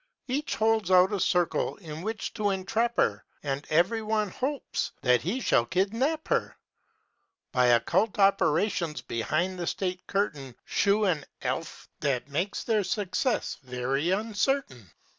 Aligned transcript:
Each 0.27 0.55
holds 0.55 0.89
out 0.89 1.13
a 1.13 1.19
circle 1.19 1.75
in 1.75 2.01
which 2.01 2.33
to 2.33 2.49
entrap 2.49 2.97
her, 2.97 3.23
And 3.43 3.67
ev'ry 3.69 4.01
one 4.01 4.29
hopes 4.31 4.93
that 5.03 5.21
he 5.21 5.39
shall 5.39 5.67
kidnap 5.67 6.27
her. 6.29 6.57
But 7.51 7.81
occult 7.83 8.17
operations 8.17 9.01
behind 9.03 9.59
the 9.59 9.67
state 9.67 10.07
curtain 10.07 10.55
Shew 10.65 11.05
an 11.05 11.23
Elph, 11.43 11.87
that 11.99 12.27
makes 12.29 12.63
their 12.63 12.83
success 12.83 13.59
very 13.61 14.09
uncertain. 14.09 14.89